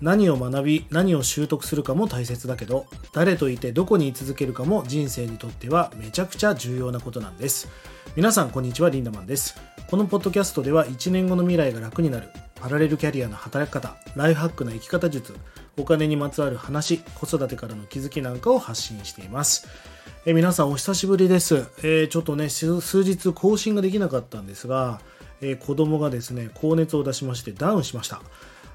[0.00, 7.68] 何を学び何を習得するかも大切だけど誰といてどこに居続けるかも人生にとってはめちゃくちゃ重要なことなんです。
[8.16, 9.56] 皆さんこんにちはリンダマンです。
[9.90, 15.34] このポッドキャストでは1年後の未来が楽になるパラレルキャリアの働き方ライフハックな生き方術
[15.78, 19.66] お金にまつわる話子育てからの気づきなんかを発信しています。
[20.26, 25.00] え皆さんお久しぶりです、えー、ちょっとね数日更新ができなかったんですが、
[25.40, 28.20] えー、子供がですね高熱を出しましてダウンしました。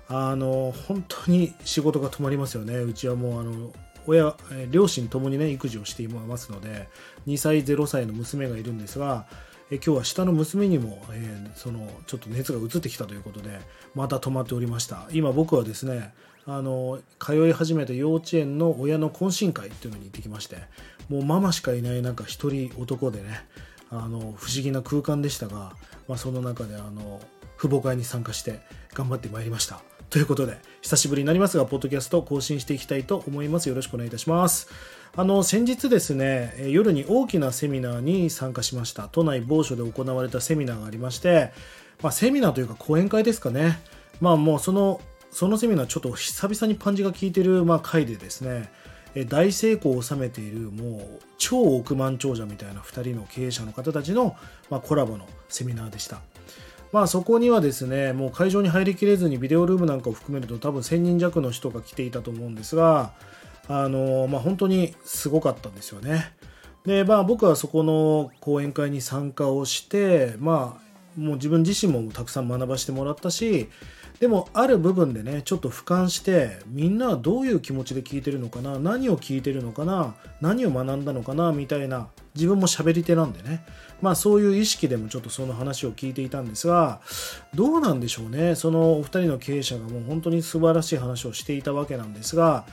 [0.09, 2.75] あの本当に仕事が止まりますよね。
[2.77, 3.71] うちはもうあの
[4.05, 4.35] 親
[4.69, 6.89] 両親ともにね育児をしていますので
[7.27, 9.25] 2歳0歳の娘がいるんですが
[9.71, 13.59] え今日は下の娘にも、えー、そのちょっと熱が移ってきたということで
[13.95, 15.07] また止まっておりました。
[15.11, 16.13] 今僕はですね
[16.45, 20.57] あの通い始めた幼稚園の親の懇親会っていうのに行ってきまして
[21.07, 23.45] もうママしかいない中一人男でね
[23.89, 25.73] あの不思議な空間でしたが、
[26.09, 27.21] まあ、その中であの
[27.57, 28.59] 父母会に参加して
[28.93, 29.92] 頑張ってまいりました。
[30.13, 33.67] ということで、久しぶりになりますが、ポッドキャスト更新していきたいと思います。
[33.67, 34.69] よろしくお願いいたします。
[35.15, 39.07] あの、先日ですね、夜に大きなセミナーに参加しました。
[39.11, 41.51] 都内某所で行われたセミナーがありまして、
[42.03, 43.79] まあ、セミナーというか講演会ですかね。
[44.21, 48.69] まあもうその、そのセミナーちょっと久々にパンチが効いてる、まあ、回でですね、
[49.29, 54.35] 大成功を収めているもう超億万長者みたいな2人の経営者の方たちの、
[54.69, 56.21] まあ、コラボのセミナーでした。
[56.93, 63.13] まあそこにはですね、もう会場に入りきれずにビデオルームなんかを含めると多分1000人弱の人が来ていたと思うんですが、
[63.67, 66.31] あの、まあ本当にすごかったんですよね。
[66.85, 73.69] で、まあ僕はそこの講演会に参加をして、まあもう自分自身もたくさん学ばせてもらったし、
[74.19, 83.65] でもある部分でねちょっと俯瞰してみんなはどういう気持ちで聞いてるのかな何を聞いてるのかな何を学んだのかなみたいな自分も喋り手なんでね。
[84.01, 87.01] まあそういう意識でもちょっとその話を聞いていたんですが
[87.55, 88.55] どうなんでしょうね。
[88.55, 92.65] そのお二人の経営者がもう本当に素晴らしい話をしていたわけなんですが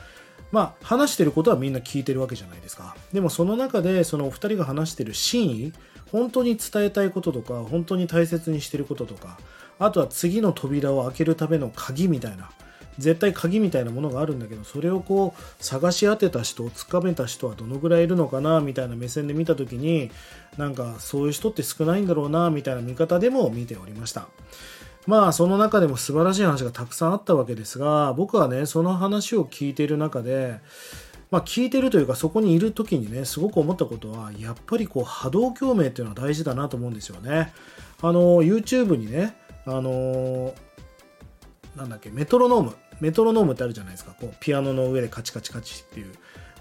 [0.51, 2.95] まあ話してることはみんな聞いてるわけじゃないですか。
[3.13, 5.73] でもその中でそのお二人が話してる真意
[6.11, 9.39] 本当に伝えたいこととか本当に大切にしてることとか
[9.79, 12.51] あとは次の扉を開けるための鍵みたいな
[12.97, 20.11] 絶対鍵みたいなものがあるんだけどそれをこう探し当てた人つかめた人はどのぐらいいるのかなみたいな目線で見た時に
[20.57, 24.27] なんかそういう人って少ないんだろうなみたいな見方でも見ておりました。
[25.07, 30.59] まあその中でも素晴らしい話がたくさんあったわけですが僕はねその話を聞いている中で
[31.31, 37.53] まあ、聞いてるというかそこにいる時にねすごく思ったことはやっぱりこう波動共鳴っていうのは大事だなと思うんですよね
[38.01, 40.53] あの YouTube にねあの、
[41.75, 42.75] なんだっけ、メトロノーム。
[42.99, 44.15] メトロノームってあるじゃないですか。
[44.19, 46.13] こう、ピアノの上でカチカチカチっていう。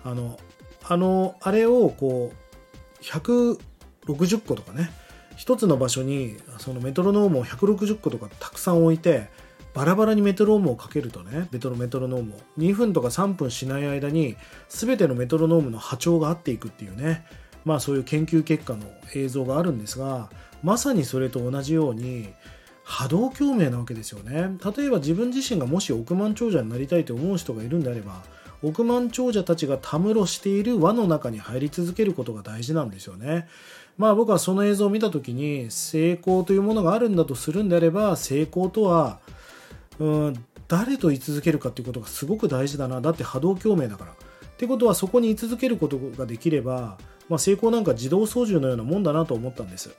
[0.05, 0.39] あの、
[0.83, 4.91] あの、あれをこう、160個とかね、
[5.41, 9.31] 一つの場所にそのメトロノームを160個とかたくさん置いて、
[9.73, 14.37] バラバラにメトロノームをかけるとね、メトロメトロノームを2分とか3分しない間に
[14.69, 17.25] 全てのメトロノームの波長が合っていくっていうね、
[17.65, 18.85] まあそういう研究結果の
[19.15, 20.29] 映像があるんですが、
[20.63, 22.29] まさにそれと同じように、
[22.85, 24.59] 波動共鳴なわけですよね。
[24.77, 28.25] 例えば自分自身がもし億万長者になりたいと思う人がいるんであれば
[28.63, 33.49] 億万長者たちがたむろしている輪の中に入り続けることが大事なんですよね。
[34.01, 39.19] まあ僕はその映像を見た時に成功というものがあるんだとするんであれば成功とは
[39.99, 44.13] うん誰と居続けるかっていうことがすごく大事だなだって波動共鳴だから。
[44.13, 44.17] っ
[44.57, 46.97] てことはそこに居続けることができれば、
[47.29, 49.91] まあ、成功なんか自動操縦のようなもんだなと思ったんです。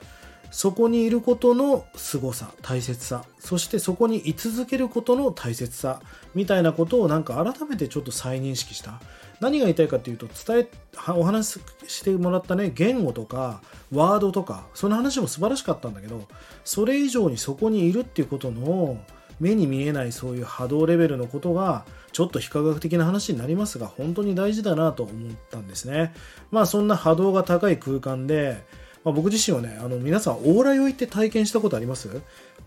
[0.52, 3.24] そこにいることの凄さ大切さ。
[3.40, 6.00] そしてそこに居続けることの大切さ。
[6.34, 9.00] みたいなことをなんか改めてちょっと再認識した。
[9.40, 10.68] 何が言いたいかっていうと伝え
[11.08, 13.60] お話ししてもらったね言語とか
[13.90, 16.28] ワードとかその話も素晴らしかったんだけど
[16.64, 18.98] それ以上にそこにいるっていうことの
[19.40, 26.14] 目に見えないそういう波動レベルのことがちょっと非科学的な話になりますが本当に大事だなと思ったんですね。
[26.52, 28.64] まあそんな波動が高い空間で
[29.04, 32.08] まあ、僕自身はね、あの皆さん、オーラ酔いって体験したことあります？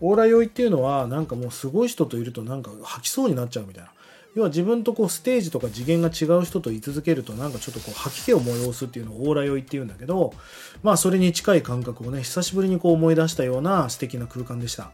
[0.00, 3.90] オーラ酔いっていうのは、なんかもうすごい人といるとなんか吐きそうになっちゃうみたいな。
[4.34, 10.34] 要は自分とこうステージとか次元が違う人と居続けるとなんかちょっとこう吐き気を催すっていうのをオーラ酔いっていうんだけど、
[10.82, 14.92] まあそれに近い感覚をね、久しぶりにこう思い出したような素敵な空間でした。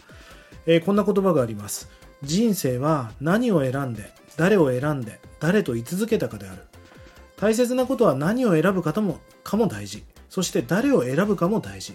[0.67, 1.91] えー、こんな言葉があります。
[2.23, 6.63] 人生は何を選んで、誰を選んで、誰と居続けたかである。
[7.37, 10.05] 大切なことは何を選ぶ方もかも大事。
[10.33, 11.95] そして誰を選ぶかも大事。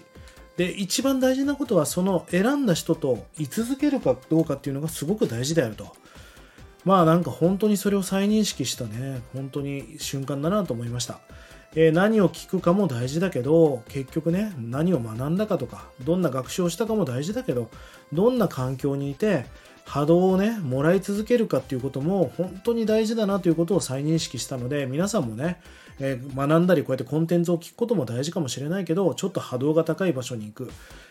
[0.56, 5.88] で、一番大事なことは、その選んだ人と居続けるかどうかっていうのがすごく大事であると。
[6.84, 11.18] まあなんか本当にそれを再認識したね、本当に瞬間だなと思いました。
[11.74, 17.70] えー、何を聞くかも大事だけど、結局ね、何を学んだかとか、どんな学習をしたかも大事だけど、
[18.12, 19.46] どんな環境にいて、
[19.88, 25.60] 波動をねもらい続けるかっていうことも本当に大事だなということを再認識したので皆さんもね、
[25.98, 30.70] えー、学んだりこうやってコンテンツを聞くことも大事かもしれないけどちょっと波動が高い場所に行く、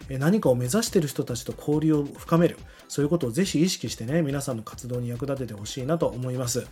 [0.10, 2.58] えー、何かを目指している人たちと交流を深める。
[2.88, 6.68] そういうことをぜひ意識してね皆さんの活動に役立ててほしいなと思います、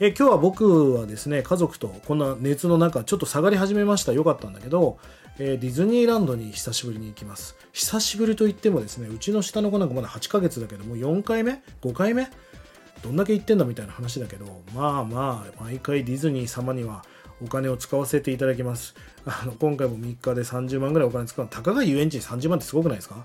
[0.00, 4.12] えー、今日は僕はですね家族とこんな熱の中ちょっと下がり始めました。
[4.12, 4.98] よかったんだけど
[5.40, 7.56] えー、ディズニーランドに久しぶりに行きます。
[7.72, 12.28] 久しぶりといってもですね、うちの下の子なんかまだ8ヶ月だけどもう、4回目 ?5 回目？
[13.02, 17.04] どんだけ行ってんだみたいな話だけど、まあまあ、毎回ディズニー様には
[17.40, 18.96] お金を使わせていただきます。
[19.24, 21.46] あの今回も3日で30万ぐらいお金使う。
[21.48, 23.24] たかが遊園地に30万ってすごくないですか？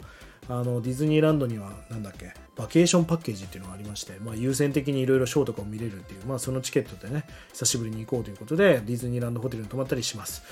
[0.50, 2.32] あのディズニーランドにはなんだっけ？
[2.56, 10.44] バケーションパッケージっていうのがありまして、まあ、優先的にいろいろショーとかを見れるっていう、まあ、そのチケットでね久しぶりに行こうということでディズニーランドホテルに泊まったりします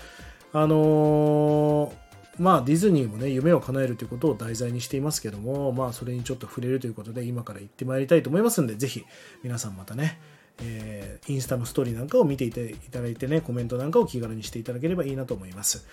[0.54, 9.06] あのー、まあディズニーもね夢を叶えるということを題材にしていますけどもまあそれにちょっと触れるということで今から行ってまいりたいと思いますんでぜひ
[9.44, 10.20] 皆さんまたね
[10.64, 15.88] えー、インスタのストーリーなんかを見ていただいてね、コメントなんかを気軽にしていただければいいなと思います。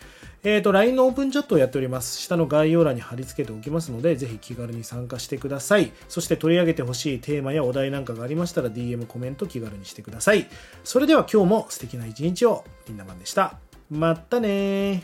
[0.44, 2.20] えっ、ー、と、LINE のオープンチャットをやっております。
[2.20, 5.92] 下の概要欄に貼り付けておきますので、ぜひ気軽に参加してください。
[6.08, 10.46] そして取り上げてほしいテーマやお題なんかがありましたら、DM コメント気軽にしてください。
[10.84, 13.67] それでは今日も素敵な一日を、リンダマンでした。
[13.90, 15.02] またね